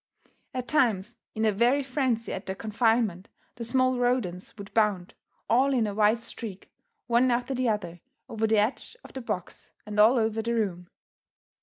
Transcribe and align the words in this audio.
At 0.55 0.67
times, 0.67 1.15
in 1.35 1.45
a 1.45 1.51
very 1.51 1.83
frenzy 1.83 2.33
at 2.33 2.47
their 2.47 2.55
confinement 2.55 3.29
the 3.57 3.63
small 3.63 3.99
rodents 3.99 4.57
would 4.57 4.73
bound, 4.73 5.13
all 5.47 5.75
in 5.75 5.85
a 5.85 5.93
white 5.93 6.17
streak, 6.21 6.71
one 7.05 7.29
after 7.29 7.53
the 7.53 7.69
other, 7.69 8.01
over 8.27 8.47
the 8.47 8.57
edge 8.57 8.97
of 9.03 9.13
the 9.13 9.21
box 9.21 9.69
and 9.85 9.99
all 9.99 10.17
over 10.17 10.41
the 10.41 10.55
room. 10.55 10.89